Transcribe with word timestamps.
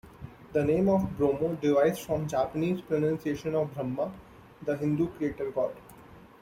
The 0.53 0.63
name 0.63 0.89
of 0.89 1.15
"Bromo" 1.15 1.57
derived 1.61 1.99
from 1.99 2.27
Javanese 2.27 2.81
pronunciation 2.81 3.53
of 3.53 3.71
Brahma, 3.75 4.11
the 4.65 4.75
Hindu 4.75 5.09
creator 5.09 5.51
god. 5.51 5.75